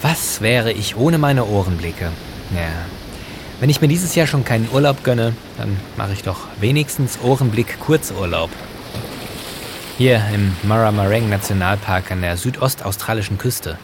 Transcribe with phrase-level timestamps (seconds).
[0.00, 2.12] Was wäre ich ohne meine Ohrenblicke?
[2.54, 2.70] Ja.
[3.58, 7.80] Wenn ich mir dieses Jahr schon keinen Urlaub gönne, dann mache ich doch wenigstens Ohrenblick
[7.80, 8.50] Kurzurlaub.
[9.98, 13.78] Hier im Maramarang Nationalpark an der südostaustralischen Küste.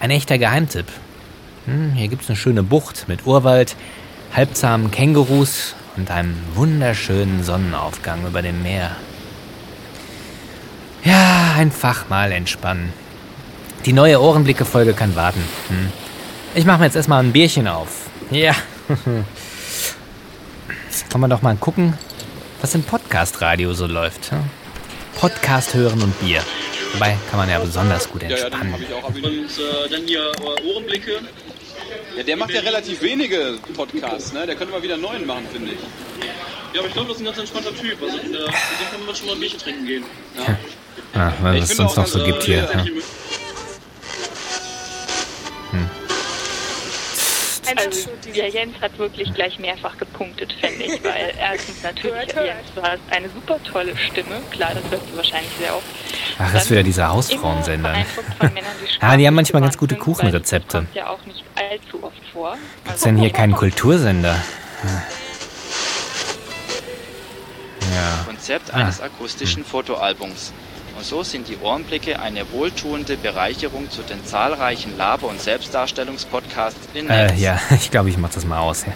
[0.00, 0.86] Ein echter Geheimtipp.
[1.66, 3.76] Hm, hier gibt's eine schöne Bucht mit Urwald,
[4.34, 8.96] halbzahmen Kängurus und einem wunderschönen Sonnenaufgang über dem Meer.
[11.56, 12.92] Einfach mal entspannen.
[13.86, 15.42] Die neue Ohrenblicke-Folge kann warten.
[15.68, 15.90] Hm.
[16.54, 18.10] Ich mache mir jetzt erstmal ein Bierchen auf.
[18.30, 18.54] Ja.
[21.08, 21.96] kann man doch mal gucken,
[22.60, 24.32] was im Podcast-Radio so läuft.
[24.32, 24.40] Hm?
[25.18, 26.42] Podcast hören und Bier.
[26.92, 28.74] Dabei kann man ja besonders gut entspannen.
[28.90, 31.20] Ja, ja, und äh, dann hier äh, Ohrenblicke.
[32.18, 34.44] Ja, der macht ja relativ wenige Podcasts, ne?
[34.46, 35.78] Der könnte mal wieder einen neuen machen, finde ich.
[36.74, 38.02] Ja, aber ich glaube, das ist ein ganz entspannter Typ.
[38.02, 38.42] Also, äh, mit dem
[38.90, 40.04] kann man schon mal ein Bierchen trinken gehen.
[40.36, 40.54] Ja,
[41.14, 42.68] ja was es sonst noch so gibt hier.
[42.72, 42.84] Ja.
[47.76, 52.82] Also der Jens hat wirklich gleich mehrfach gepunktet, finde ich, weil erstens natürlich, Jens, du
[52.82, 55.86] hast eine super tolle Stimme, klar, das hörst du wahrscheinlich sehr oft.
[56.38, 57.94] Ach, das ist wieder dieser Hausfrauensender.
[59.00, 60.86] ah, die haben manchmal ganz gute Kuchenrezepte.
[60.86, 62.56] Das ja auch nicht allzu oft vor.
[62.84, 64.36] Gibt's denn hier keinen Kultursender?
[67.94, 68.24] Ja.
[68.26, 69.06] Konzept eines ah.
[69.06, 69.70] akustischen hm.
[69.70, 70.52] Fotoalbums.
[70.96, 77.06] Und so sind die Ohrenblicke eine wohltuende Bereicherung zu den zahlreichen Laber- und Selbstdarstellungspodcasts in
[77.06, 77.32] Netz.
[77.32, 78.86] Äh, ja, ich glaube, ich mache das mal aus.
[78.86, 78.92] Ja.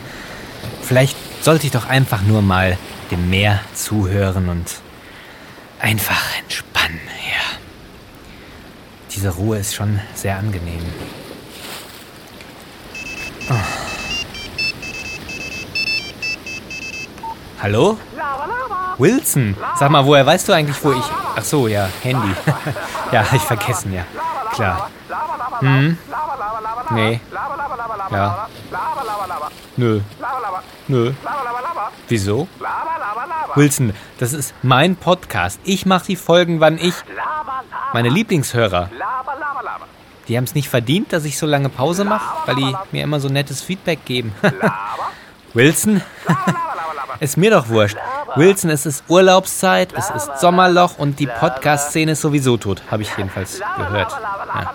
[0.81, 2.79] Vielleicht sollte ich doch einfach nur mal
[3.11, 4.67] dem Meer zuhören und
[5.79, 7.01] einfach entspannen.
[7.27, 7.59] Ja.
[9.15, 10.83] Diese Ruhe ist schon sehr angenehm.
[13.51, 13.55] Oh.
[17.61, 17.99] Hallo?
[18.97, 21.05] Wilson, sag mal, woher weißt du eigentlich, wo ich...
[21.41, 22.35] Ach so, ja, Handy.
[23.13, 24.05] ja, ich vergessen, ja.
[24.53, 24.91] Klar.
[25.61, 25.97] Hm?
[26.91, 27.21] Nee.
[28.11, 28.49] Ja.
[29.79, 30.01] Nö.
[30.87, 31.13] Nö.
[32.09, 32.47] Wieso?
[33.55, 35.61] Wilson, das ist mein Podcast.
[35.65, 36.95] Ich mache die Folgen, wann ich...
[37.95, 38.91] Meine Lieblingshörer.
[40.29, 43.19] Die haben es nicht verdient, dass ich so lange Pause mache, weil die mir immer
[43.19, 44.35] so nettes Feedback geben.
[45.55, 46.03] Wilson?
[47.21, 47.97] Ist mir doch wurscht.
[48.37, 53.17] Wilson, es ist Urlaubszeit, es ist Sommerloch und die Podcast-Szene ist sowieso tot, habe ich
[53.17, 54.13] jedenfalls gehört.
[54.55, 54.71] Ja.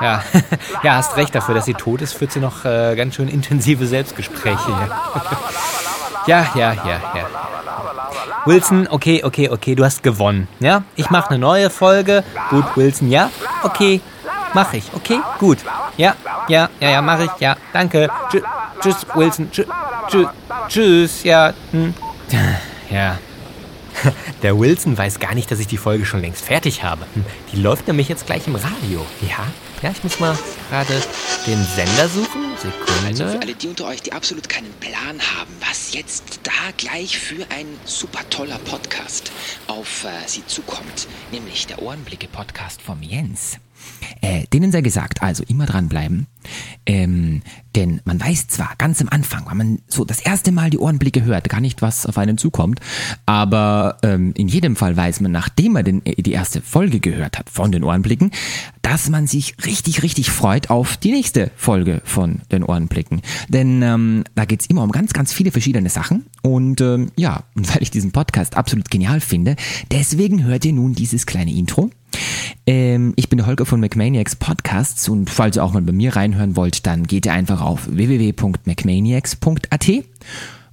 [0.00, 0.22] Ja.
[0.82, 3.86] ja, hast recht dafür, dass sie tot ist, führt sie noch äh, ganz schön intensive
[3.86, 4.70] Selbstgespräche.
[6.26, 7.26] ja, ja, ja, ja.
[8.46, 10.48] Wilson, okay, okay, okay, du hast gewonnen.
[10.60, 12.24] Ja, ich mache eine neue Folge.
[12.50, 13.30] Gut, Wilson, ja,
[13.62, 14.00] okay,
[14.52, 14.90] mache ich.
[14.94, 15.58] Okay, gut.
[15.96, 16.14] Ja,
[16.48, 17.40] ja, ja, ja, mache ich.
[17.40, 18.10] Ja, danke.
[18.30, 18.42] Tschüss,
[18.80, 19.50] tschüss Wilson.
[19.50, 19.66] Tschüss,
[20.68, 21.24] tschüss.
[21.24, 21.94] Ja, hm.
[22.90, 23.18] ja.
[24.42, 27.06] Der Wilson weiß gar nicht, dass ich die Folge schon längst fertig habe.
[27.14, 29.06] Hm, die läuft nämlich jetzt gleich im Radio.
[29.22, 29.46] Ja,
[29.82, 30.36] ja, ich muss mal
[30.70, 30.94] gerade
[31.46, 32.44] den Sender suchen.
[32.56, 33.06] Sekunde.
[33.06, 37.18] Also für alle die unter euch, die absolut keinen Plan haben, was jetzt da gleich
[37.18, 39.30] für ein super toller Podcast
[39.66, 43.58] auf äh, sie zukommt, nämlich der Ohrenblicke-Podcast vom Jens.
[44.20, 46.26] Äh, denen sei gesagt, also immer dranbleiben.
[46.86, 47.42] Ähm,
[47.74, 51.24] denn man weiß zwar ganz am Anfang, wenn man so das erste Mal die Ohrenblicke
[51.24, 52.80] hört, gar nicht, was auf einen zukommt,
[53.26, 57.38] aber ähm, in jedem Fall weiß man, nachdem man den, äh, die erste Folge gehört
[57.38, 58.30] hat von den Ohrenblicken,
[58.82, 63.22] dass man sich richtig, richtig freut auf die nächste Folge von den Ohrenblicken.
[63.48, 66.26] Denn ähm, da geht's immer um ganz, ganz viele verschiedene Sachen.
[66.42, 69.56] Und ähm, ja, und weil ich diesen Podcast absolut genial finde,
[69.90, 71.90] deswegen hört ihr nun dieses kleine Intro.
[72.66, 76.56] Ähm, ich bin Holger von McManiacs Podcasts und falls ihr auch mal bei mir reinhören
[76.56, 79.90] wollt, dann geht ihr einfach auf www.mcmaniacs.at.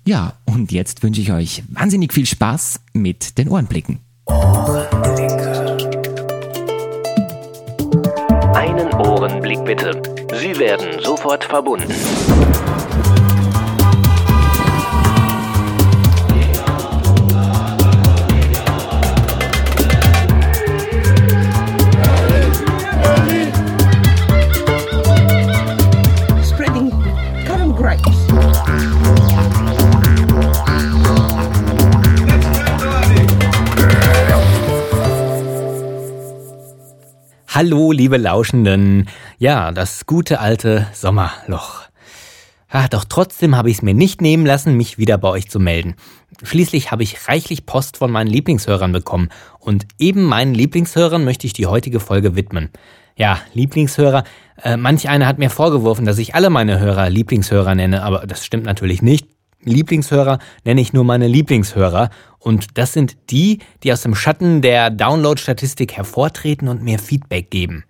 [0.06, 4.00] Ja, und jetzt wünsche ich euch wahnsinnig viel Spaß mit den Ohrenblicken.
[4.26, 5.78] Ohrenblicke.
[8.56, 10.02] Einen Ohrenblick bitte.
[10.40, 11.94] Sie werden sofort verbunden.
[37.64, 39.08] Hallo, liebe Lauschenden.
[39.38, 41.82] Ja, das gute alte Sommerloch.
[42.70, 45.60] Ah, doch trotzdem habe ich es mir nicht nehmen lassen, mich wieder bei euch zu
[45.60, 45.94] melden.
[46.42, 49.30] Schließlich habe ich reichlich Post von meinen Lieblingshörern bekommen
[49.60, 52.72] und eben meinen Lieblingshörern möchte ich die heutige Folge widmen.
[53.16, 54.24] Ja, Lieblingshörer.
[54.64, 58.44] Äh, manch einer hat mir vorgeworfen, dass ich alle meine Hörer Lieblingshörer nenne, aber das
[58.44, 59.28] stimmt natürlich nicht.
[59.64, 62.10] Lieblingshörer nenne ich nur meine Lieblingshörer.
[62.40, 67.84] Und das sind die, die aus dem Schatten der Download-Statistik hervortreten und mir Feedback geben.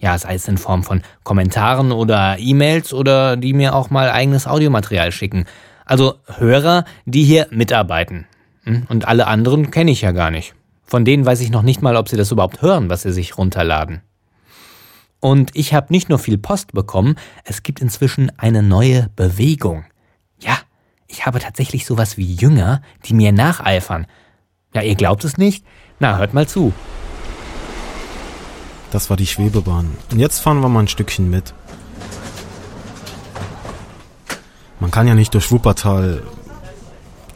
[0.00, 4.46] Ja, sei es in Form von Kommentaren oder E-Mails oder die mir auch mal eigenes
[4.46, 5.46] Audiomaterial schicken.
[5.86, 8.26] Also Hörer, die hier mitarbeiten.
[8.64, 8.86] Hm?
[8.88, 10.54] Und alle anderen kenne ich ja gar nicht.
[10.84, 13.38] Von denen weiß ich noch nicht mal, ob sie das überhaupt hören, was sie sich
[13.38, 14.02] runterladen.
[15.20, 19.86] Und ich habe nicht nur viel Post bekommen, es gibt inzwischen eine neue Bewegung.
[21.06, 24.06] Ich habe tatsächlich sowas wie Jünger, die mir nacheifern.
[24.74, 25.64] Ja, ihr glaubt es nicht?
[26.00, 26.72] Na, hört mal zu.
[28.90, 29.96] Das war die Schwebebahn.
[30.10, 31.54] Und jetzt fahren wir mal ein Stückchen mit.
[34.80, 36.22] Man kann ja nicht durch Wuppertal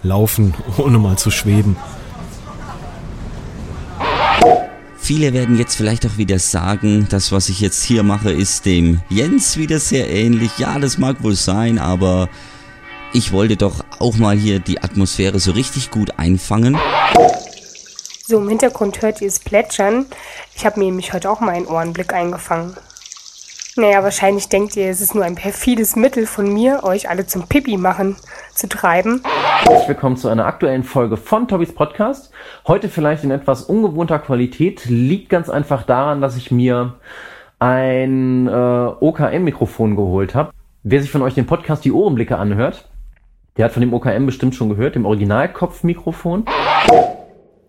[0.02, 1.76] laufen, ohne mal zu schweben.
[4.98, 9.00] Viele werden jetzt vielleicht auch wieder sagen, das, was ich jetzt hier mache, ist dem
[9.08, 10.58] Jens wieder sehr ähnlich.
[10.58, 12.28] Ja, das mag wohl sein, aber
[13.12, 16.76] ich wollte doch auch mal hier die Atmosphäre so richtig gut einfangen.
[18.26, 20.06] So, im Hintergrund hört ihr es plätschern.
[20.54, 22.76] Ich habe mir nämlich heute auch mal einen Ohrenblick eingefangen.
[23.76, 27.46] Naja, wahrscheinlich denkt ihr, es ist nur ein perfides Mittel von mir, euch alle zum
[27.46, 28.16] Pipi machen
[28.52, 29.22] zu treiben.
[29.62, 32.32] Herzlich willkommen zu einer aktuellen Folge von Tobbys Podcast.
[32.66, 34.84] Heute vielleicht in etwas ungewohnter Qualität.
[34.86, 36.94] Liegt ganz einfach daran, dass ich mir
[37.60, 40.52] ein äh, OKM-Mikrofon geholt habe.
[40.82, 42.88] Wer sich von euch den Podcast die Ohrenblicke anhört,
[43.58, 46.44] der hat von dem OKM bestimmt schon gehört, dem Originalkopfmikrofon.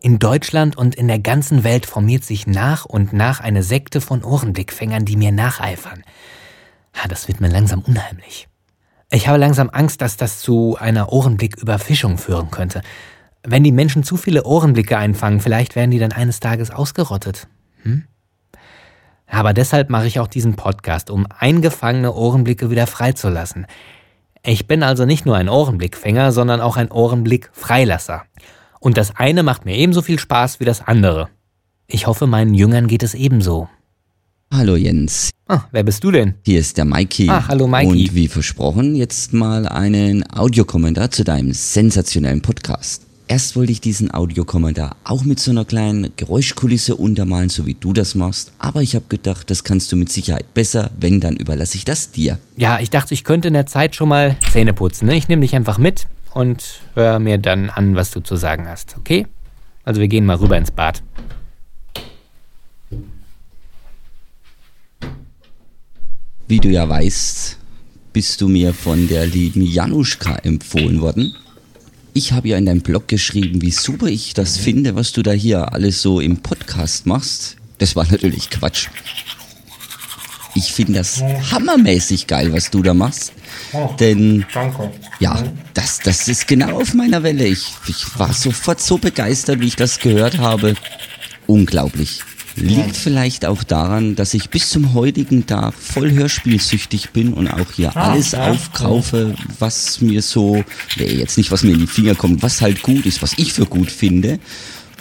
[0.01, 4.23] In Deutschland und in der ganzen Welt formiert sich nach und nach eine Sekte von
[4.23, 6.03] Ohrenblickfängern, die mir nacheifern.
[7.09, 8.47] Das wird mir langsam unheimlich.
[9.09, 12.81] Ich habe langsam Angst, dass das zu einer Ohrenblicküberfischung führen könnte.
[13.43, 17.47] Wenn die Menschen zu viele Ohrenblicke einfangen, vielleicht werden die dann eines Tages ausgerottet.
[17.81, 18.03] Hm?
[19.25, 23.65] Aber deshalb mache ich auch diesen Podcast, um eingefangene Ohrenblicke wieder freizulassen.
[24.43, 28.23] Ich bin also nicht nur ein Ohrenblickfänger, sondern auch ein Ohrenblickfreilasser.
[28.79, 31.29] Und das eine macht mir ebenso viel Spaß wie das andere.
[31.87, 33.67] Ich hoffe, meinen Jüngern geht es ebenso.
[34.51, 35.31] Hallo Jens.
[35.47, 36.35] Ah, wer bist du denn?
[36.45, 37.27] Hier ist der Mikey.
[37.29, 37.87] Ach, hallo Mikey.
[37.87, 43.08] Und wie versprochen, jetzt mal einen Audiokommentar zu deinem sensationellen Podcast.
[43.31, 47.93] Erst wollte ich diesen Audiokommentar auch mit so einer kleinen Geräuschkulisse untermalen, so wie du
[47.93, 48.51] das machst.
[48.57, 50.89] Aber ich habe gedacht, das kannst du mit Sicherheit besser.
[50.99, 52.39] Wenn, dann überlasse ich das dir.
[52.57, 55.05] Ja, ich dachte, ich könnte in der Zeit schon mal Zähne putzen.
[55.05, 55.15] Ne?
[55.15, 58.97] Ich nehme dich einfach mit und hör mir dann an, was du zu sagen hast,
[58.97, 59.27] okay?
[59.83, 61.03] Also wir gehen mal rüber ins Bad.
[66.47, 67.59] Wie du ja weißt,
[68.11, 71.35] bist du mir von der lieben Januszka empfohlen worden.
[72.19, 75.31] Ich habe ja in deinem Blog geschrieben, wie super ich das finde, was du da
[75.31, 77.55] hier alles so im Podcast machst.
[77.77, 78.89] Das war natürlich Quatsch.
[80.53, 83.31] Ich finde das hammermäßig geil, was du da machst.
[84.01, 84.45] Denn
[85.21, 85.41] ja,
[85.73, 87.47] das, das ist genau auf meiner Welle.
[87.47, 90.75] Ich, ich war sofort so begeistert, wie ich das gehört habe.
[91.47, 92.19] Unglaublich.
[92.55, 97.71] Liegt vielleicht auch daran, dass ich bis zum heutigen Tag voll hörspielsüchtig bin und auch
[97.75, 100.63] hier alles aufkaufe, was mir so,
[100.97, 103.53] nee, jetzt nicht was mir in die Finger kommt, was halt gut ist, was ich
[103.53, 104.39] für gut finde.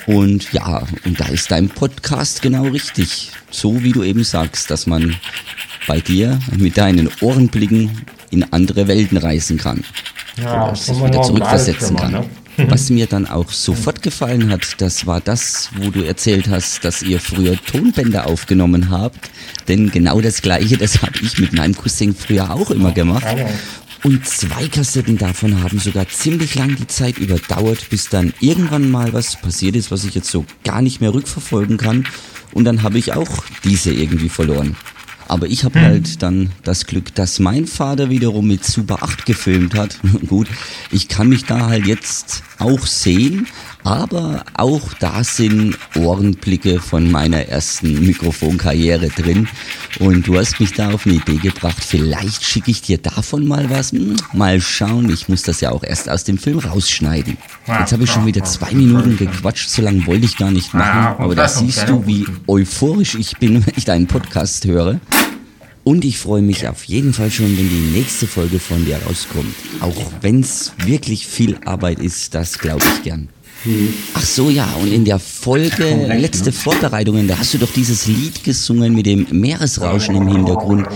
[0.06, 3.30] Und ja, und da ist dein Podcast genau richtig.
[3.50, 5.16] So wie du eben sagst, dass man
[5.86, 7.90] bei dir mit deinen Ohrenblicken
[8.30, 9.84] in andere Welten reisen kann.
[10.40, 12.12] Ja, Oder sich wieder zurückversetzen kann.
[12.12, 12.24] Ne?
[12.66, 17.02] Was mir dann auch sofort gefallen hat, das war das, wo du erzählt hast, dass
[17.02, 19.30] ihr früher Tonbänder aufgenommen habt.
[19.68, 23.26] Denn genau das Gleiche, das habe ich mit meinem Cousin früher auch immer gemacht.
[24.04, 29.12] Und zwei Kassetten davon haben sogar ziemlich lang die Zeit überdauert, bis dann irgendwann mal
[29.12, 32.06] was passiert ist, was ich jetzt so gar nicht mehr rückverfolgen kann.
[32.52, 34.76] Und dann habe ich auch diese irgendwie verloren.
[35.28, 35.86] Aber ich habe hm.
[35.86, 39.98] halt dann das Glück, dass mein Vater wiederum mit Super 8 gefilmt hat.
[40.26, 40.48] Gut,
[40.90, 43.46] ich kann mich da halt jetzt auch sehen,
[43.88, 49.48] aber auch da sind Ohrenblicke von meiner ersten Mikrofonkarriere drin.
[49.98, 51.82] Und du hast mich da auf eine Idee gebracht.
[51.82, 53.92] Vielleicht schicke ich dir davon mal was.
[53.92, 55.08] Hm, mal schauen.
[55.08, 57.38] Ich muss das ja auch erst aus dem Film rausschneiden.
[57.66, 59.70] Jetzt habe ich schon wieder zwei Minuten gequatscht.
[59.70, 61.22] So lange wollte ich gar nicht machen.
[61.22, 65.00] Aber da siehst du, wie euphorisch ich bin, wenn ich deinen Podcast höre.
[65.84, 69.54] Und ich freue mich auf jeden Fall schon, wenn die nächste Folge von dir rauskommt.
[69.80, 73.30] Auch wenn es wirklich viel Arbeit ist, das glaube ich gern.
[74.14, 78.44] Ach so, ja, und in der Folge Letzte Vorbereitungen, da hast du doch dieses Lied
[78.44, 80.86] gesungen mit dem Meeresrauschen im Hintergrund.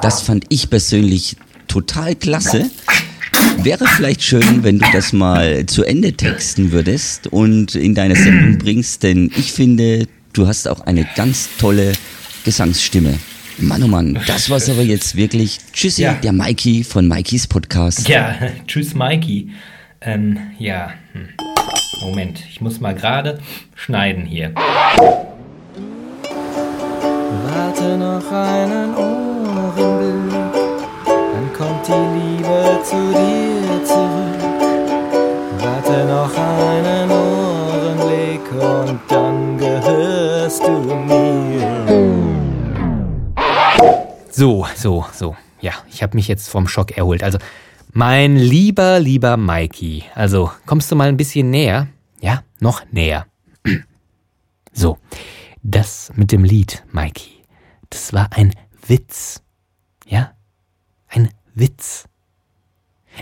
[0.00, 1.36] Das fand ich persönlich
[1.66, 2.70] total klasse.
[3.62, 8.58] Wäre vielleicht schön, wenn du das mal zu Ende texten würdest und in deine Sendung
[8.58, 11.92] bringst, denn ich finde, du hast auch eine ganz tolle
[12.44, 13.18] Gesangsstimme.
[13.58, 15.58] Mann, oh Mann, das war's aber jetzt wirklich.
[15.72, 16.14] Tschüssi, ja.
[16.14, 18.08] der Mikey von Mikeys Podcast.
[18.08, 18.34] Ja,
[18.66, 19.50] tschüss Mikey.
[20.00, 20.92] Ähm, ja.
[21.12, 21.51] Hm.
[22.02, 23.38] Moment, ich muss mal gerade
[23.76, 24.52] schneiden hier.
[27.46, 30.52] Warte noch einen Ohrenblick,
[31.06, 34.42] dann kommt die Liebe zu dir zurück.
[35.58, 42.02] Warte noch einen Ohrenblick und dann gehörst du mir.
[44.28, 45.36] So, so, so.
[45.60, 47.22] Ja, ich habe mich jetzt vom Schock erholt.
[47.22, 47.38] Also,
[47.92, 50.04] mein lieber, lieber Mikey.
[50.14, 51.88] Also, kommst du mal ein bisschen näher?
[52.20, 53.26] Ja, noch näher.
[54.74, 54.96] So,
[55.62, 57.44] das mit dem Lied, Mikey,
[57.90, 58.54] das war ein
[58.86, 59.42] Witz.
[60.06, 60.32] Ja?
[61.08, 62.08] Ein Witz.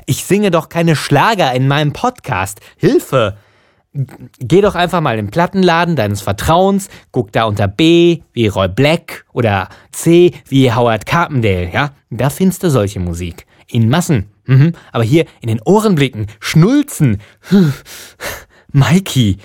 [0.06, 2.60] Ich singe doch keine Schlager in meinem Podcast.
[2.76, 3.36] Hilfe!
[3.92, 8.68] Geh doch einfach mal in den Plattenladen deines Vertrauens, guck da unter B wie Roy
[8.68, 11.90] Black oder C wie Howard Carpendale, ja?
[12.10, 13.46] Da findest du solche Musik.
[13.66, 14.30] In Massen.
[14.50, 14.72] Mhm.
[14.90, 17.20] Aber hier in den Ohrenblicken, Schnulzen.
[18.72, 19.38] Mikey.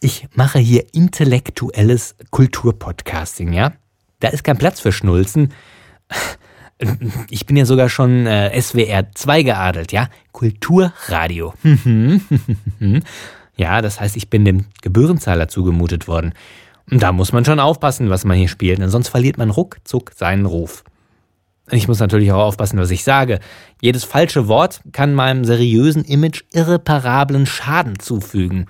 [0.00, 3.72] Ich mache hier intellektuelles Kulturpodcasting, ja?
[4.20, 5.52] Da ist kein Platz für Schnulzen.
[7.30, 10.08] Ich bin ja sogar schon äh, SWR 2 geadelt, ja?
[10.32, 11.54] Kulturradio.
[13.56, 16.34] ja, das heißt, ich bin dem Gebührenzahler zugemutet worden.
[16.90, 20.10] Und da muss man schon aufpassen, was man hier spielt, denn sonst verliert man ruckzuck
[20.16, 20.82] seinen Ruf.
[21.72, 23.40] Ich muss natürlich auch aufpassen, was ich sage.
[23.80, 28.66] Jedes falsche Wort kann meinem seriösen Image irreparablen Schaden zufügen.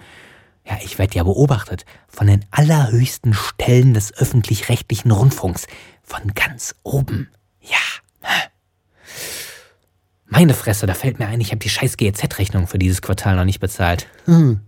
[0.65, 5.67] Ja, ich werde ja beobachtet von den allerhöchsten Stellen des öffentlich-rechtlichen Rundfunks.
[6.05, 7.29] Von ganz oben.
[7.61, 7.77] Ja.
[10.27, 13.45] Meine Fresse, da fällt mir ein, ich habe die scheiß GEZ-Rechnung für dieses Quartal noch
[13.45, 14.07] nicht bezahlt.
[14.25, 14.61] Hm.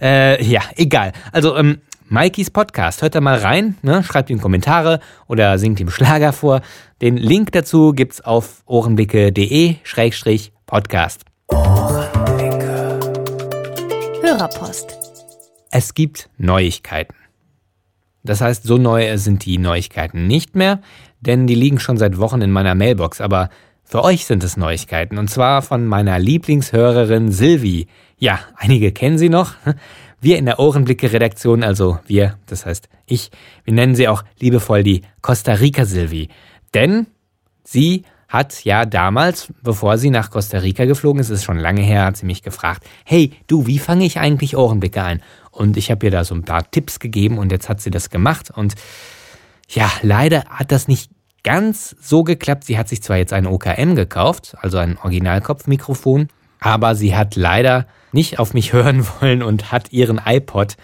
[0.00, 1.12] Äh, ja, egal.
[1.30, 4.04] Also, ähm, Mikeys Podcast, hört da mal rein, ne?
[4.04, 6.60] schreibt ihm Kommentare oder singt ihm Schlager vor.
[7.02, 11.24] Den Link dazu gibt's auf ohrenblicke.de-podcast.
[11.48, 13.00] Ohrenblicke.
[14.22, 14.96] Hörerpost.
[15.72, 17.16] Es gibt Neuigkeiten.
[18.22, 20.78] Das heißt, so neu sind die Neuigkeiten nicht mehr,
[21.20, 23.50] denn die liegen schon seit Wochen in meiner Mailbox, aber
[23.82, 27.88] für euch sind es Neuigkeiten und zwar von meiner Lieblingshörerin Silvi.
[28.16, 29.54] Ja, einige kennen sie noch.
[30.20, 33.30] Wir in der Ohrenblicke-Redaktion, also wir, das heißt ich,
[33.64, 36.28] wir nennen sie auch liebevoll die Costa Rica Silvi.
[36.74, 37.06] Denn
[37.64, 42.04] sie hat ja damals, bevor sie nach Costa Rica geflogen ist, ist schon lange her,
[42.04, 45.22] hat sie mich gefragt, hey, du, wie fange ich eigentlich Ohrenblicke ein?
[45.50, 48.10] Und ich habe ihr da so ein paar Tipps gegeben und jetzt hat sie das
[48.10, 48.74] gemacht und
[49.68, 51.10] ja, leider hat das nicht
[51.42, 52.64] ganz so geklappt.
[52.64, 56.28] Sie hat sich zwar jetzt ein OKM gekauft, also ein Originalkopfmikrofon,
[56.60, 60.76] aber sie hat leider nicht auf mich hören wollen und hat ihren iPod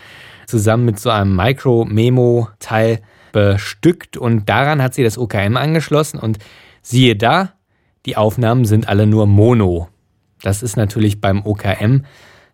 [0.47, 3.01] zusammen mit so einem Micro-Memo-Teil
[3.33, 6.39] bestückt und daran hat sie das OKM angeschlossen und
[6.83, 7.55] siehe da,
[8.05, 9.89] die Aufnahmen sind alle nur Mono.
[10.43, 12.05] Das ist natürlich beim OKM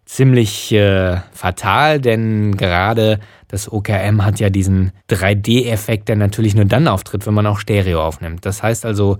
[0.04, 6.88] ziemlich äh, fatal, denn gerade das OKM hat ja diesen 3D-Effekt, der natürlich nur dann
[6.88, 8.46] auftritt, wenn man auch Stereo aufnimmt.
[8.46, 9.18] Das heißt also,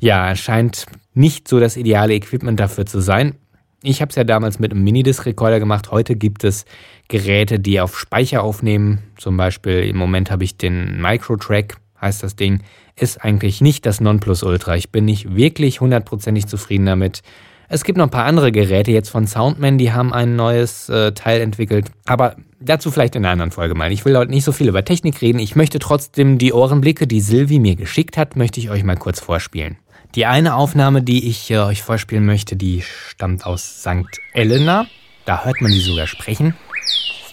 [0.00, 3.36] ja, scheint nicht so das ideale Equipment dafür zu sein.
[3.82, 5.90] Ich habe es ja damals mit einem Minidisc-Recorder gemacht.
[5.90, 6.64] Heute gibt es
[7.08, 9.02] Geräte, die auf Speicher aufnehmen.
[9.16, 12.62] Zum Beispiel im Moment habe ich den Microtrack, heißt das Ding.
[12.96, 14.76] Ist eigentlich nicht das Nonplusultra.
[14.76, 17.22] Ich bin nicht wirklich hundertprozentig zufrieden damit.
[17.68, 21.12] Es gibt noch ein paar andere Geräte jetzt von Soundman, die haben ein neues äh,
[21.12, 21.90] Teil entwickelt.
[22.04, 23.92] Aber dazu vielleicht in einer anderen Folge mal.
[23.92, 25.40] Ich will heute nicht so viel über Technik reden.
[25.40, 29.20] Ich möchte trotzdem die Ohrenblicke, die Silvi mir geschickt hat, möchte ich euch mal kurz
[29.20, 29.78] vorspielen.
[30.14, 34.20] Die eine Aufnahme, die ich äh, euch vorspielen möchte, die stammt aus St.
[34.32, 34.86] Elena.
[35.24, 36.54] Da hört man sie sogar sprechen.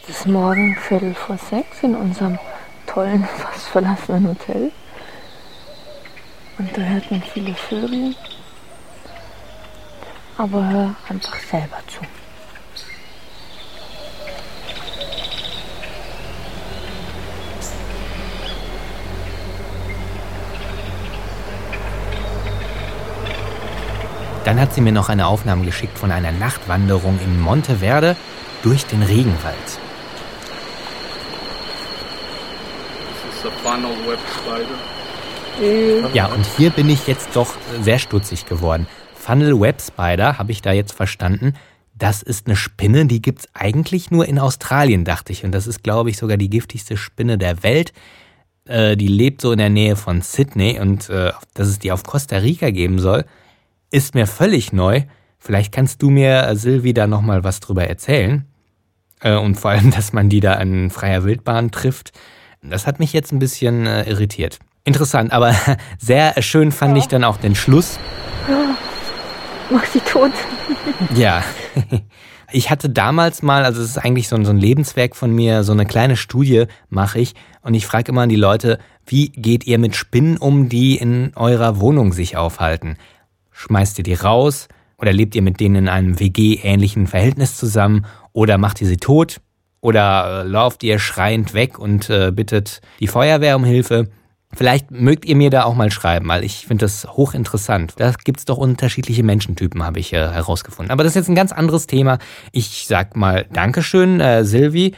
[0.03, 2.39] Es ist morgen Viertel vor sechs in unserem
[2.87, 4.71] tollen, fast verlassenen Hotel.
[6.57, 8.15] Und da hört man viele Vögel
[10.37, 12.01] aber hör einfach selber zu.
[24.45, 28.17] Dann hat sie mir noch eine Aufnahme geschickt von einer Nachtwanderung in Monteverde
[28.61, 29.79] durch den Regenwald.
[36.13, 38.87] Ja, und hier bin ich jetzt doch sehr stutzig geworden.
[39.15, 41.53] Funnel Web Spider, habe ich da jetzt verstanden.
[41.95, 45.45] Das ist eine Spinne, die gibt es eigentlich nur in Australien, dachte ich.
[45.45, 47.93] Und das ist, glaube ich, sogar die giftigste Spinne der Welt.
[48.65, 52.03] Äh, die lebt so in der Nähe von Sydney und äh, dass es die auf
[52.03, 53.25] Costa Rica geben soll,
[53.93, 55.03] ist mir völlig neu.
[55.37, 58.45] Vielleicht kannst du mir, äh, Silvi, da nochmal was drüber erzählen.
[59.21, 62.11] Äh, und vor allem, dass man die da an freier Wildbahn trifft.
[62.61, 64.59] Das hat mich jetzt ein bisschen äh, irritiert.
[64.83, 65.55] Interessant, aber
[65.99, 67.99] sehr schön fand ich dann auch den Schluss.
[69.69, 70.31] Mach sie tot.
[71.15, 71.43] Ja.
[72.55, 75.63] Ich hatte damals mal, also es ist eigentlich so ein, so ein Lebenswerk von mir,
[75.63, 77.33] so eine kleine Studie mache ich
[77.63, 81.31] und ich frage immer an die Leute, wie geht ihr mit Spinnen um, die in
[81.35, 82.97] eurer Wohnung sich aufhalten?
[83.63, 84.67] Schmeißt ihr die raus
[84.97, 89.39] oder lebt ihr mit denen in einem WG-ähnlichen Verhältnis zusammen oder macht ihr sie tot
[89.79, 94.09] oder äh, lauft ihr schreiend weg und äh, bittet die Feuerwehr um Hilfe?
[94.53, 97.93] Vielleicht mögt ihr mir da auch mal schreiben, weil ich finde das hochinteressant.
[97.97, 100.91] Da gibt's doch unterschiedliche Menschentypen, habe ich äh, herausgefunden.
[100.91, 102.19] Aber das ist jetzt ein ganz anderes Thema.
[102.51, 104.93] Ich sag mal Dankeschön, äh, Silvi.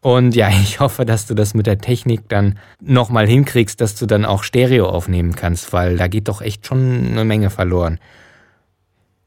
[0.00, 4.06] Und ja, ich hoffe, dass du das mit der Technik dann nochmal hinkriegst, dass du
[4.06, 7.98] dann auch Stereo aufnehmen kannst, weil da geht doch echt schon eine Menge verloren.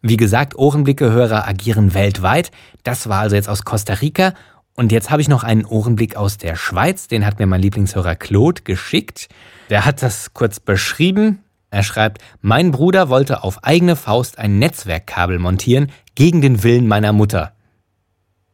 [0.02, 2.52] Wie gesagt, Ohrenblicke-Hörer agieren weltweit.
[2.84, 4.34] Das war also jetzt aus Costa Rica.
[4.74, 7.08] Und jetzt habe ich noch einen Ohrenblick aus der Schweiz.
[7.08, 9.30] Den hat mir mein Lieblingshörer Claude geschickt.
[9.70, 11.44] Der hat das kurz beschrieben.
[11.70, 17.14] Er schreibt, mein Bruder wollte auf eigene Faust ein Netzwerkkabel montieren gegen den Willen meiner
[17.14, 17.54] Mutter.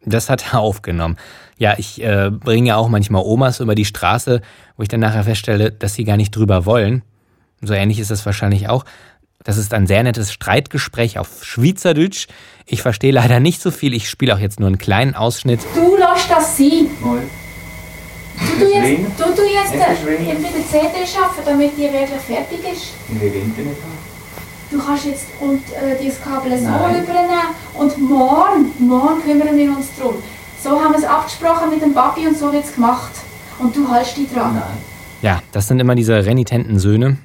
[0.04, 1.18] Das hat er aufgenommen.
[1.58, 4.42] Ja, ich äh, bringe ja auch manchmal Omas über die Straße,
[4.76, 7.02] wo ich dann nachher feststelle, dass sie gar nicht drüber wollen.
[7.62, 8.86] So ähnlich ist es wahrscheinlich auch.
[9.44, 12.28] Das ist ein sehr nettes Streitgespräch auf Schweizerdeutsch.
[12.66, 13.94] Ich verstehe leider nicht so viel.
[13.94, 15.62] Ich spiele auch jetzt nur einen kleinen Ausschnitt.
[15.74, 16.90] Du lass das sein.
[18.38, 22.60] Du tu jetzt, du tu jetzt äh, mit der CD arbeiten, damit die wirklich fertig
[22.72, 22.94] ist.
[23.10, 24.18] Ich will Internet haben.
[24.70, 29.88] Du kannst jetzt und, äh, dieses Kabel so übernehmen und morgen, morgen kümmern wir uns
[29.98, 30.16] drum.
[30.62, 33.12] So haben wir es abgesprochen mit dem Papi und so wird es gemacht.
[33.60, 34.62] Und du hältst dich dran.
[35.22, 37.18] Ja, das sind immer diese renitenten Söhne.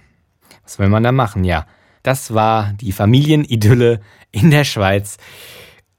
[0.65, 1.45] Was will man da machen?
[1.45, 1.67] Ja,
[2.03, 5.17] das war die Familienidylle in der Schweiz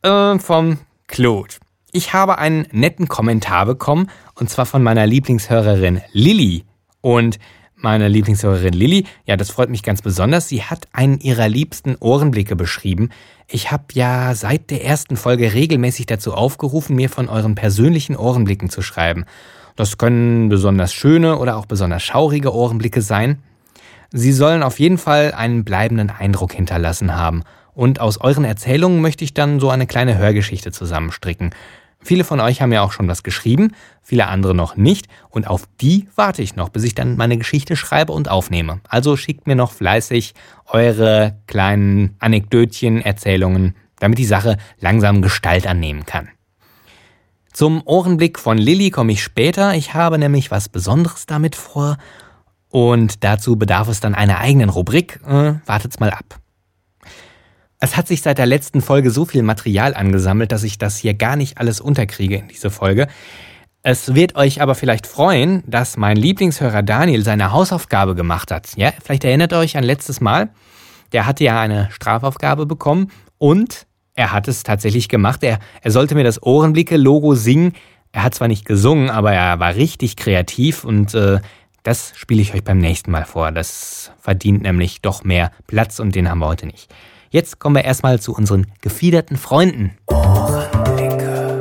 [0.03, 1.55] äh, vom Claude.
[1.91, 6.65] Ich habe einen netten Kommentar bekommen, und zwar von meiner Lieblingshörerin Lilly.
[7.01, 7.37] Und
[7.83, 10.47] meine Lieblingshörerin Lilly, ja, das freut mich ganz besonders.
[10.47, 13.09] Sie hat einen ihrer liebsten Ohrenblicke beschrieben.
[13.47, 18.69] Ich habe ja seit der ersten Folge regelmäßig dazu aufgerufen, mir von euren persönlichen Ohrenblicken
[18.69, 19.25] zu schreiben.
[19.75, 23.39] Das können besonders schöne oder auch besonders schaurige Ohrenblicke sein.
[24.11, 27.43] Sie sollen auf jeden Fall einen bleibenden Eindruck hinterlassen haben.
[27.73, 31.51] Und aus euren Erzählungen möchte ich dann so eine kleine Hörgeschichte zusammenstricken.
[32.03, 35.63] Viele von euch haben ja auch schon was geschrieben, viele andere noch nicht und auf
[35.79, 38.81] die warte ich noch, bis ich dann meine Geschichte schreibe und aufnehme.
[38.87, 40.33] Also schickt mir noch fleißig
[40.67, 46.29] eure kleinen Anekdötchen, Erzählungen, damit die Sache langsam Gestalt annehmen kann.
[47.53, 49.75] Zum Ohrenblick von Lilly komme ich später.
[49.75, 51.97] Ich habe nämlich was Besonderes damit vor
[52.69, 55.19] und dazu bedarf es dann einer eigenen Rubrik.
[55.25, 56.42] Äh, wartet's mal ab.
[57.83, 61.15] Es hat sich seit der letzten Folge so viel Material angesammelt, dass ich das hier
[61.15, 63.09] gar nicht alles unterkriege in diese Folge.
[63.81, 68.69] Es wird euch aber vielleicht freuen, dass mein Lieblingshörer Daniel seine Hausaufgabe gemacht hat.
[68.77, 70.47] Ja, vielleicht erinnert ihr euch an letztes Mal.
[71.11, 75.43] Der hatte ja eine Strafaufgabe bekommen und er hat es tatsächlich gemacht.
[75.43, 77.73] Er, er sollte mir das Ohrenblicke-Logo singen.
[78.13, 81.41] Er hat zwar nicht gesungen, aber er war richtig kreativ und äh,
[81.83, 83.51] das spiele ich euch beim nächsten Mal vor.
[83.51, 86.89] Das verdient nämlich doch mehr Platz und den haben wir heute nicht.
[87.33, 89.97] Jetzt kommen wir erstmal zu unseren gefiederten Freunden.
[90.05, 91.57] Ohrenblicke.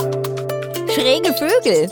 [0.93, 1.91] Schräge Vögel.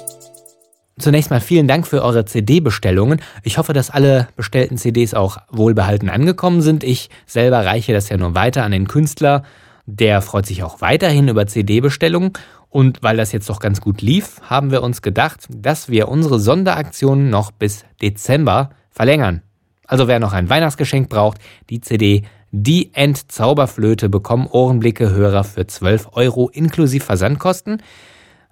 [0.98, 3.22] Zunächst mal vielen Dank für eure CD-Bestellungen.
[3.42, 6.84] Ich hoffe, dass alle bestellten CDs auch wohlbehalten angekommen sind.
[6.84, 9.44] Ich selber reiche das ja nur weiter an den Künstler.
[9.86, 12.34] Der freut sich auch weiterhin über CD-Bestellungen.
[12.68, 16.38] Und weil das jetzt doch ganz gut lief, haben wir uns gedacht, dass wir unsere
[16.38, 19.40] Sonderaktion noch bis Dezember verlängern.
[19.86, 21.38] Also wer noch ein Weihnachtsgeschenk braucht,
[21.70, 27.82] die CD die Endzauberflöte bekommen Ohrenblicke-Hörer für 12 Euro inklusive Versandkosten,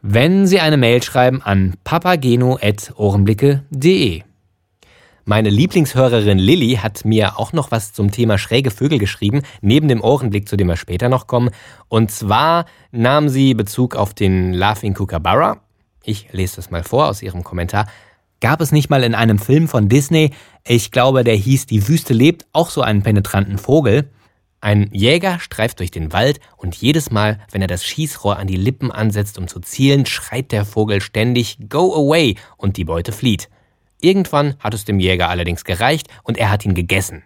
[0.03, 4.23] wenn sie eine Mail schreiben an papageno.ohrenblicke.de.
[5.25, 10.01] Meine Lieblingshörerin Lilly hat mir auch noch was zum Thema schräge Vögel geschrieben, neben dem
[10.01, 11.51] Ohrenblick, zu dem wir später noch kommen.
[11.89, 15.61] Und zwar nahm sie Bezug auf den Laughing Kookaburra.
[16.03, 17.89] Ich lese das mal vor aus ihrem Kommentar.
[18.41, 20.31] Gab es nicht mal in einem Film von Disney,
[20.65, 24.11] ich glaube, der hieß Die Wüste lebt, auch so einen penetranten Vogel?
[24.61, 28.57] Ein Jäger streift durch den Wald und jedes Mal, wenn er das Schießrohr an die
[28.57, 33.49] Lippen ansetzt, um zu zielen, schreit der Vogel ständig Go away und die Beute flieht.
[34.01, 37.25] Irgendwann hat es dem Jäger allerdings gereicht und er hat ihn gegessen.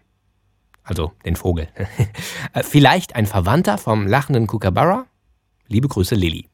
[0.83, 1.69] Also den Vogel.
[2.63, 5.07] Vielleicht ein Verwandter vom lachenden Kookaburra?
[5.69, 6.49] Liebe Grüße, Lilly.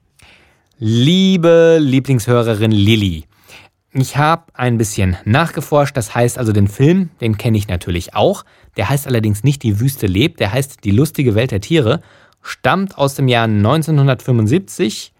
[0.78, 3.24] Liebe Lieblingshörerin Lilly,
[3.92, 8.44] ich habe ein bisschen nachgeforscht, das heißt also den Film, den kenne ich natürlich auch.
[8.76, 12.02] Der heißt allerdings nicht Die Wüste lebt, der heißt Die lustige Welt der Tiere,
[12.42, 15.12] stammt aus dem Jahr 1975.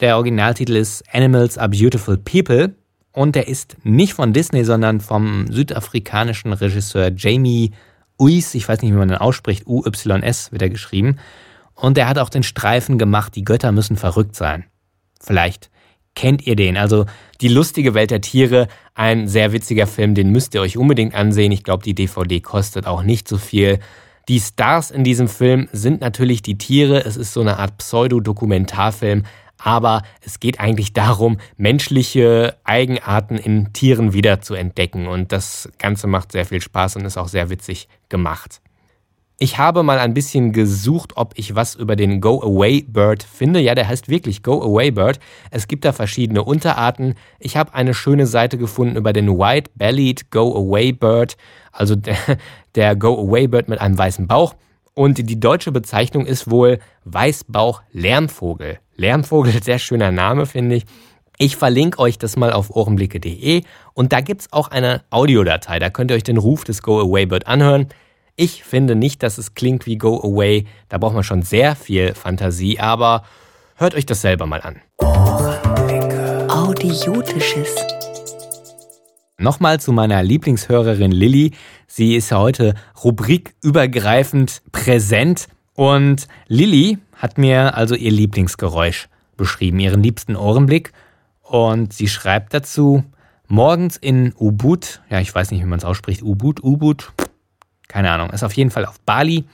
[0.00, 2.74] Der Originaltitel ist Animals are Beautiful People
[3.12, 7.72] und der ist nicht von Disney, sondern vom südafrikanischen Regisseur Jamie
[8.18, 11.18] Uys, ich weiß nicht, wie man den ausspricht, U-Y-S wird er geschrieben.
[11.74, 14.64] Und er hat auch den Streifen gemacht, die Götter müssen verrückt sein.
[15.20, 15.70] Vielleicht
[16.14, 16.76] kennt ihr den.
[16.76, 17.06] Also
[17.40, 21.52] die lustige Welt der Tiere, ein sehr witziger Film, den müsst ihr euch unbedingt ansehen.
[21.52, 23.78] Ich glaube, die DVD kostet auch nicht so viel.
[24.28, 27.04] Die Stars in diesem Film sind natürlich die Tiere.
[27.04, 29.24] Es ist so eine Art Pseudo-Dokumentarfilm,
[29.58, 35.08] aber es geht eigentlich darum, menschliche Eigenarten in Tieren wieder zu entdecken.
[35.08, 38.61] Und das Ganze macht sehr viel Spaß und ist auch sehr witzig gemacht.
[39.38, 43.60] Ich habe mal ein bisschen gesucht, ob ich was über den Go Away Bird finde.
[43.60, 45.18] Ja, der heißt wirklich Go Away Bird.
[45.50, 47.14] Es gibt da verschiedene Unterarten.
[47.40, 51.36] Ich habe eine schöne Seite gefunden über den White Bellied Go Away Bird,
[51.72, 52.16] also der,
[52.76, 54.54] der Go Away Bird mit einem weißen Bauch.
[54.94, 58.78] Und die deutsche Bezeichnung ist wohl Weißbauch-Lärmvogel.
[58.94, 60.84] Lärmvogel, sehr schöner Name, finde ich.
[61.38, 63.62] Ich verlinke euch das mal auf ohrenblicke.de
[63.94, 65.78] und da gibt es auch eine Audiodatei.
[65.78, 67.88] Da könnt ihr euch den Ruf des Go Away Bird anhören.
[68.36, 70.64] Ich finde nicht, dass es klingt wie Go Away.
[70.88, 73.24] Da braucht man schon sehr viel Fantasie, aber
[73.76, 74.80] hört euch das selber mal an.
[76.48, 77.74] Audiotisches.
[79.36, 81.52] Nochmal zu meiner Lieblingshörerin Lilly.
[81.86, 85.48] Sie ist ja heute rubrikübergreifend präsent.
[85.74, 90.92] Und Lilly hat mir also ihr Lieblingsgeräusch beschrieben, ihren liebsten Ohrenblick.
[91.42, 93.04] Und sie schreibt dazu,
[93.46, 97.12] morgens in Ubud, ja, ich weiß nicht, wie man es ausspricht, Ubud, Ubud,
[97.92, 99.44] keine Ahnung, ist auf jeden Fall auf Bali,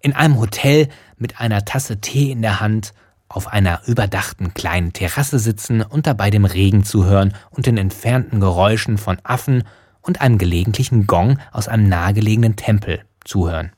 [0.00, 2.92] in einem Hotel mit einer Tasse Tee in der Hand
[3.28, 8.98] auf einer überdachten kleinen Terrasse sitzen und dabei dem Regen zuhören und den entfernten Geräuschen
[8.98, 9.64] von Affen
[10.00, 13.72] und einem gelegentlichen Gong aus einem nahegelegenen Tempel zuhören.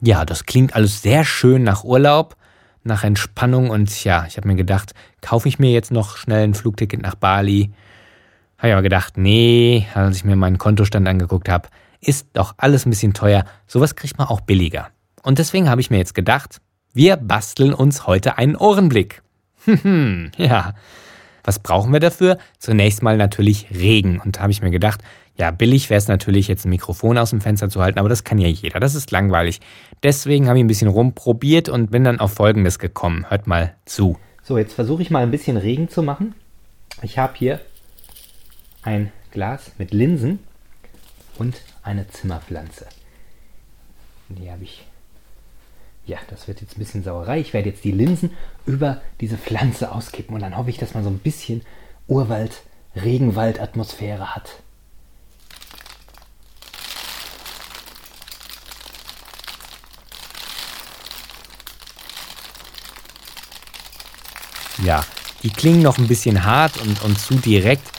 [0.00, 2.36] Ja, das klingt alles sehr schön nach Urlaub,
[2.82, 6.54] nach Entspannung und ja, ich habe mir gedacht, kaufe ich mir jetzt noch schnell ein
[6.54, 7.70] Flugticket nach Bali?
[8.58, 11.68] Habe ich aber gedacht, nee, als ich mir meinen Kontostand angeguckt habe,
[12.00, 13.44] ist doch alles ein bisschen teuer.
[13.66, 14.88] Sowas kriegt man auch billiger.
[15.22, 16.60] Und deswegen habe ich mir jetzt gedacht,
[16.92, 19.22] wir basteln uns heute einen Ohrenblick.
[20.36, 20.74] ja.
[21.44, 22.38] Was brauchen wir dafür?
[22.58, 24.20] Zunächst mal natürlich Regen.
[24.20, 25.02] Und da habe ich mir gedacht,
[25.36, 28.24] ja, billig wäre es natürlich, jetzt ein Mikrofon aus dem Fenster zu halten, aber das
[28.24, 28.78] kann ja jeder.
[28.78, 29.60] Das ist langweilig.
[30.02, 33.24] Deswegen habe ich ein bisschen rumprobiert und bin dann auf Folgendes gekommen.
[33.30, 34.18] Hört mal zu.
[34.42, 36.34] So, jetzt versuche ich mal ein bisschen Regen zu machen.
[37.02, 37.60] Ich habe hier
[38.82, 40.40] ein Glas mit Linsen
[41.38, 42.86] und eine Zimmerpflanze.
[44.28, 44.86] Die habe ich.
[46.06, 47.40] Ja, das wird jetzt ein bisschen Sauerei.
[47.40, 48.30] Ich werde jetzt die Linsen
[48.66, 51.62] über diese Pflanze auskippen und dann hoffe ich, dass man so ein bisschen
[52.08, 52.62] Urwald,
[52.96, 54.62] Regenwald-Atmosphäre hat.
[64.82, 65.04] Ja,
[65.42, 67.89] die klingen noch ein bisschen hart und, und zu direkt.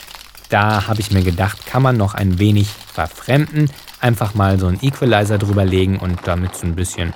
[0.51, 3.71] Da habe ich mir gedacht, kann man noch ein wenig verfremden.
[4.01, 7.13] Einfach mal so einen Equalizer drüber legen und damit es ein bisschen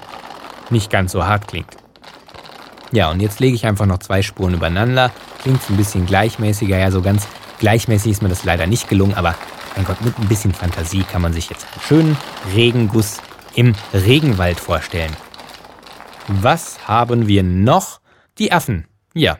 [0.69, 1.76] nicht ganz so hart klingt.
[2.93, 5.12] Ja, und jetzt lege ich einfach noch zwei Spuren übereinander.
[5.41, 6.78] Klingt ein bisschen gleichmäßiger.
[6.78, 7.28] Ja, so ganz
[7.60, 9.36] gleichmäßig ist mir das leider nicht gelungen, aber
[9.76, 12.17] mein Gott, mit ein bisschen Fantasie kann man sich jetzt einen schönen
[12.56, 13.17] Regenguss
[13.54, 15.12] im Regenwald vorstellen.
[16.30, 18.00] Was haben wir noch?
[18.38, 18.88] Die Affen.
[19.13, 19.39] Ja,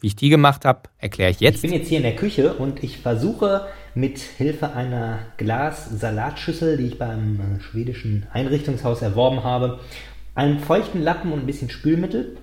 [0.00, 1.56] wie ich die gemacht habe, erkläre ich jetzt.
[1.56, 6.86] Ich bin jetzt hier in der Küche und ich versuche mit Hilfe einer Glas-Salatschüssel, die
[6.86, 9.80] ich beim äh, schwedischen Einrichtungshaus erworben habe,
[10.34, 12.36] einem feuchten Lappen und ein bisschen Spülmittel,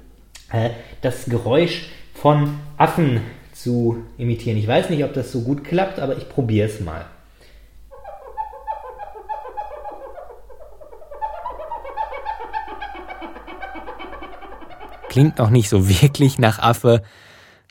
[0.52, 3.22] äh, das Geräusch von Affen
[3.54, 4.58] zu imitieren.
[4.58, 7.06] Ich weiß nicht, ob das so gut klappt, aber ich probiere es mal.
[15.08, 17.02] Klingt noch nicht so wirklich nach Affe,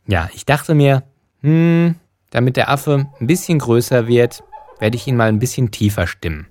[0.06, 1.02] ja, ich dachte mir,
[1.40, 1.96] hm,
[2.30, 4.42] damit der Affe ein bisschen größer wird,
[4.78, 6.46] werde ich ihn mal ein bisschen tiefer stimmen.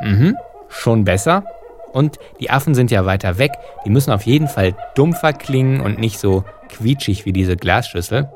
[0.00, 0.36] Mhm,
[0.68, 1.44] schon besser.
[1.92, 3.52] Und die Affen sind ja weiter weg.
[3.84, 8.30] Die müssen auf jeden Fall dumpfer klingen und nicht so quietschig wie diese Glasschüssel.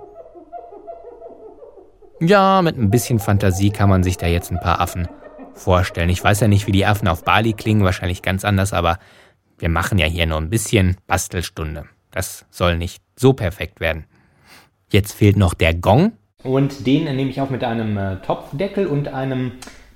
[2.20, 5.09] Ja, mit ein bisschen Fantasie kann man sich da jetzt ein paar Affen
[5.52, 6.09] vorstellen.
[6.09, 8.98] Ich weiß ja nicht, wie die Affen auf Bali klingen, wahrscheinlich ganz anders, aber
[9.59, 11.85] wir machen ja hier nur ein bisschen Bastelstunde.
[12.11, 14.07] Das soll nicht so perfekt werden.
[14.90, 16.12] Jetzt fehlt noch der Gong.
[16.42, 19.53] Und den nehme ich auch mit einem äh, Topfdeckel und einem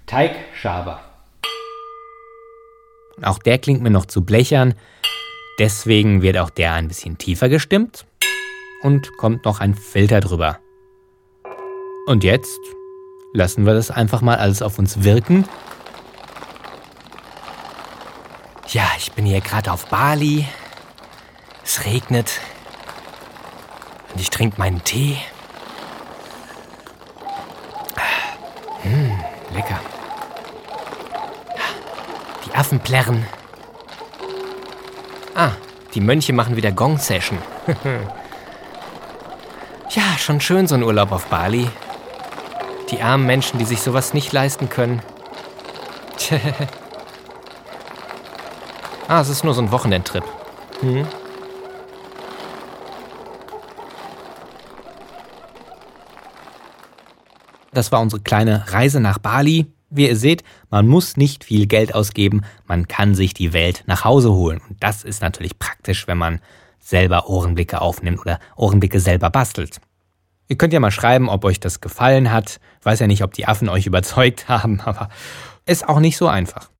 [0.07, 1.01] Teigschaber.
[3.23, 4.75] Auch der klingt mir noch zu blechern.
[5.59, 8.07] Deswegen wird auch der ein bisschen tiefer gestimmt.
[8.83, 10.59] Und kommt noch ein Filter drüber.
[12.07, 12.59] Und jetzt
[13.35, 15.45] lassen wir das einfach mal alles auf uns wirken.
[18.69, 20.47] Ja, ich bin hier gerade auf Bali.
[21.65, 22.41] Es regnet.
[24.19, 25.17] Und ich trinke meinen Tee.
[28.83, 29.13] Hm,
[29.55, 29.79] lecker.
[32.53, 33.25] Affen plärren.
[35.37, 35.53] Ah,
[35.95, 37.39] die Mönche machen wieder Gong-Session.
[39.91, 41.71] ja, schon schön so ein Urlaub auf Bali.
[42.91, 45.01] Die armen Menschen, die sich sowas nicht leisten können.
[49.07, 50.25] ah, es ist nur so ein Wochenendtrip.
[50.81, 51.07] Hm?
[57.79, 59.67] Das war unsere kleine Reise nach Bali.
[59.88, 64.05] Wie ihr seht, man muss nicht viel Geld ausgeben, man kann sich die Welt nach
[64.05, 64.61] Hause holen.
[64.69, 66.41] Und das ist natürlich praktisch, wenn man
[66.81, 69.81] selber Ohrenblicke aufnimmt oder Ohrenblicke selber bastelt.
[70.49, 72.59] Ihr könnt ja mal schreiben, ob euch das gefallen hat.
[72.81, 75.09] Ich weiß ja nicht, ob die Affen euch überzeugt haben, aber
[75.64, 76.71] ist auch nicht so einfach.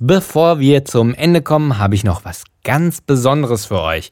[0.00, 4.10] Bevor wir zum Ende kommen, habe ich noch was ganz Besonderes für euch.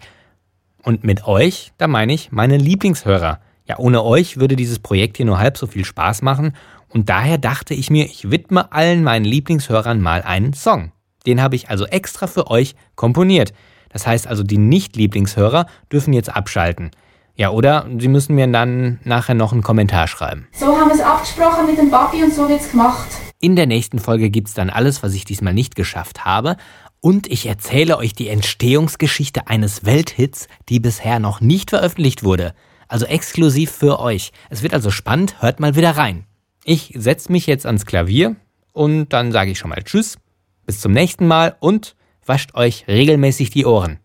[0.84, 3.40] Und mit euch, da meine ich meine Lieblingshörer.
[3.66, 6.52] Ja, ohne euch würde dieses Projekt hier nur halb so viel Spaß machen
[6.94, 10.92] und daher dachte ich mir, ich widme allen meinen Lieblingshörern mal einen Song.
[11.26, 13.52] Den habe ich also extra für euch komponiert.
[13.88, 16.90] Das heißt also, die Nicht-Lieblingshörer dürfen jetzt abschalten.
[17.34, 20.46] Ja, oder sie müssen mir dann nachher noch einen Kommentar schreiben.
[20.52, 23.08] So haben wir es abgesprochen mit dem Papi und so wird's gemacht.
[23.40, 26.56] In der nächsten Folge gibt's dann alles, was ich diesmal nicht geschafft habe.
[27.04, 32.54] Und ich erzähle euch die Entstehungsgeschichte eines Welthits, die bisher noch nicht veröffentlicht wurde
[32.88, 34.32] also exklusiv für euch.
[34.50, 36.26] Es wird also spannend, hört mal wieder rein.
[36.64, 38.36] Ich setze mich jetzt ans Klavier
[38.72, 40.16] und dann sage ich schon mal Tschüss,
[40.64, 43.98] bis zum nächsten Mal und wascht euch regelmäßig die Ohren.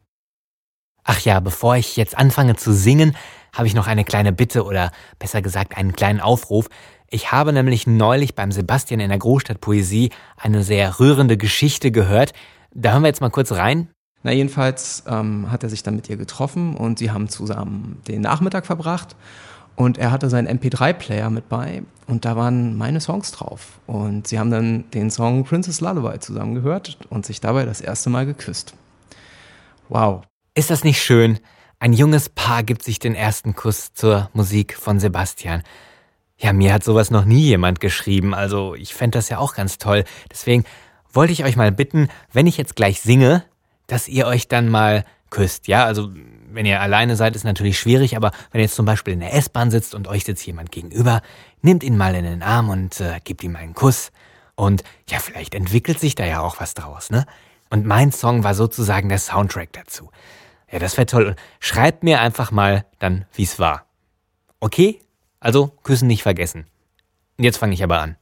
[1.04, 3.16] Ach ja, bevor ich jetzt anfange zu singen,
[3.54, 6.68] habe ich noch eine kleine Bitte oder besser gesagt einen kleinen Aufruf.
[7.10, 12.34] Ich habe nämlich neulich beim Sebastian in der Großstadt Poesie eine sehr rührende Geschichte gehört.
[12.74, 13.90] Da hören wir jetzt mal kurz rein.
[14.24, 18.22] Na, jedenfalls ähm, hat er sich dann mit ihr getroffen und sie haben zusammen den
[18.22, 19.16] Nachmittag verbracht.
[19.76, 23.80] Und er hatte seinen MP3-Player mit bei und da waren meine Songs drauf.
[23.88, 28.10] Und sie haben dann den Song Princess Lullaby zusammen gehört und sich dabei das erste
[28.10, 28.74] Mal geküsst.
[29.88, 30.24] Wow.
[30.54, 31.40] Ist das nicht schön?
[31.80, 35.64] Ein junges Paar gibt sich den ersten Kuss zur Musik von Sebastian.
[36.38, 39.78] Ja, mir hat sowas noch nie jemand geschrieben, also ich fände das ja auch ganz
[39.78, 40.04] toll.
[40.30, 40.66] Deswegen
[41.12, 43.44] wollte ich euch mal bitten, wenn ich jetzt gleich singe,
[43.88, 45.68] dass ihr euch dann mal küsst.
[45.68, 46.12] Ja, also
[46.52, 49.34] wenn ihr alleine seid, ist natürlich schwierig, aber wenn ihr jetzt zum Beispiel in der
[49.36, 51.22] S-Bahn sitzt und euch sitzt jemand gegenüber,
[51.62, 54.12] nehmt ihn mal in den Arm und äh, gebt ihm einen Kuss.
[54.56, 57.26] Und ja, vielleicht entwickelt sich da ja auch was draus, ne?
[57.70, 60.10] Und mein Song war sozusagen der Soundtrack dazu.
[60.72, 61.26] Ja, das wäre toll.
[61.28, 63.86] Und schreibt mir einfach mal dann, wie es war.
[64.60, 65.00] Okay?
[65.40, 66.66] Also, Küssen nicht vergessen.
[67.38, 68.18] Und jetzt fange ich aber an.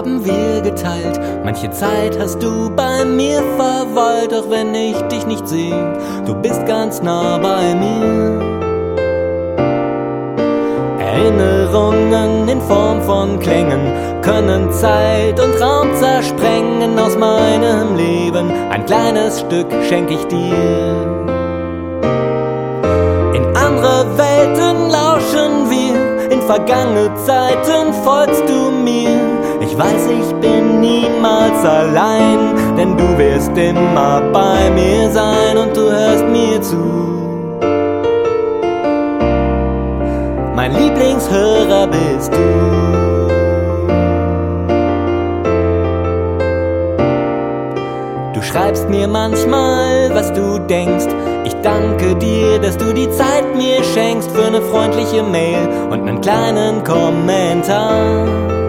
[0.00, 1.20] Haben wir geteilt.
[1.44, 5.92] Manche Zeit hast du bei mir verweilt, auch wenn ich dich nicht sehe.
[6.24, 8.40] Du bist ganz nah bei mir.
[11.00, 18.50] Erinnerungen in Form von Klängen können Zeit und Raum zersprengen aus meinem Leben.
[18.70, 20.56] Ein kleines Stück schenke ich dir.
[23.34, 29.39] In andere Welten lauschen wir, in vergangene Zeiten folgst du mir.
[29.62, 35.82] Ich weiß, ich bin niemals allein, denn du wirst immer bei mir sein und du
[35.82, 36.76] hörst mir zu.
[40.56, 42.70] Mein Lieblingshörer bist du.
[48.32, 51.08] Du schreibst mir manchmal, was du denkst.
[51.44, 56.22] Ich danke dir, dass du die Zeit mir schenkst für eine freundliche Mail und einen
[56.22, 58.59] kleinen Kommentar.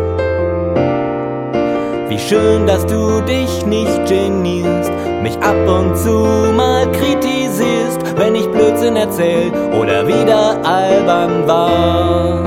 [2.12, 4.92] Wie schön, dass du dich nicht genierst,
[5.24, 6.12] mich ab und zu
[6.58, 12.44] mal kritisierst, wenn ich Blödsinn erzähl oder wieder albern war.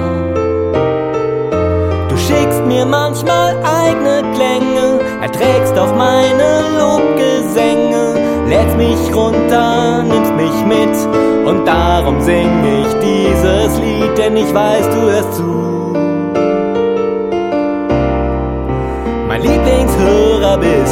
[2.11, 10.67] Du schickst mir manchmal eigene Klänge, erträgst auch meine Lobgesänge, lädst mich runter, nimmst mich
[10.67, 12.51] mit und darum sing
[12.83, 15.84] ich dieses Lied, denn ich weiß, du hörst zu.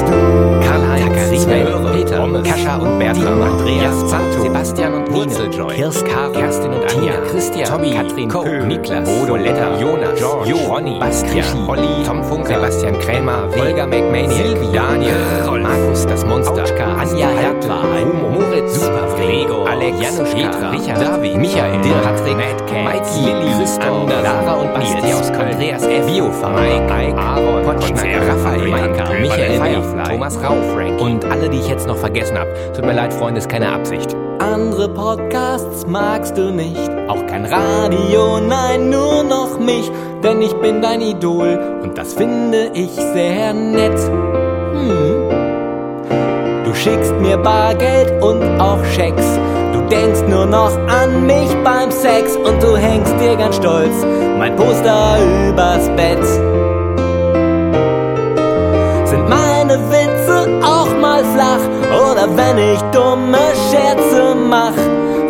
[0.00, 7.12] Karl-Heinz, Michael, Peter, Kascha und Bertram, Andreas, Santo, Sebastian und Wurzeljoy, Kirsten, Kerstin und Anja,
[7.30, 12.54] Christian, Tommy, Katrin, Köhl, Niklas, Bodo, Letta, Jonas, George, jo, Ronny, Bastian, Olli, Tom Funke,
[12.54, 15.14] Sebastian Krämer, Holger McManiac, Silvi, Daniel,
[15.62, 16.64] Markus, das Monster,
[16.98, 22.62] Anja Hertler, Homo, Moritz, Super, Gregor, Alex, Janusz, Petra, Richard, David, Michael, Dirk, Patrick, Matt
[22.84, 29.12] Mike, Lilly, Christoph, Lara und Nils, Andreas F., Biofa, Mike, Ike, Aaron, Potschnack, Raphael, Maika,
[29.20, 32.50] Michael Firefly, Thomas Rau, Frank und alle, die ich jetzt noch vergessen habe.
[32.74, 34.16] Tut mir leid, Freunde, ist keine Absicht.
[34.42, 39.88] Andere Podcasts magst du nicht, auch kein Radio, nein, nur noch mich,
[40.20, 43.96] denn ich bin dein Idol und das finde ich sehr nett.
[44.72, 45.30] Hm.
[46.64, 49.38] Du schickst mir Bargeld und auch Schecks.
[49.74, 53.94] Du denkst nur noch an mich beim Sex und du hängst dir ganz stolz
[54.38, 56.81] mein Poster übers Bett.
[61.92, 63.38] Oder wenn ich dumme
[63.70, 64.76] Scherze mach?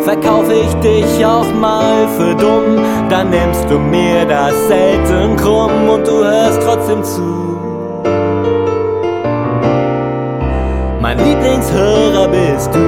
[0.03, 2.77] Verkauf ich dich auch mal für dumm,
[3.09, 7.53] dann nimmst du mir das selten krumm und du hörst trotzdem zu.
[10.99, 12.79] Mein Lieblingshörer bist du.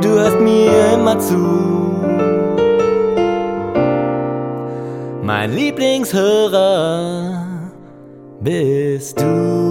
[0.00, 1.70] Du hörst mir immer zu.
[5.22, 7.29] Mein Lieblingshörer
[8.40, 9.69] bist du.